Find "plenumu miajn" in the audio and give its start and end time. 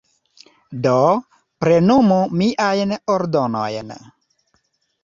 1.65-2.99